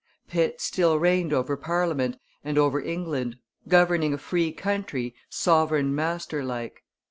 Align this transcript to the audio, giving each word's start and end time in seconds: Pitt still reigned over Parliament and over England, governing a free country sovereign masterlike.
Pitt 0.27 0.59
still 0.59 0.97
reigned 0.97 1.31
over 1.31 1.55
Parliament 1.55 2.17
and 2.43 2.57
over 2.57 2.81
England, 2.81 3.37
governing 3.67 4.15
a 4.15 4.17
free 4.17 4.51
country 4.51 5.13
sovereign 5.29 5.93
masterlike. 5.93 6.83